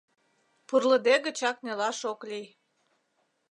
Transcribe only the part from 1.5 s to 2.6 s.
нелаш ок лий.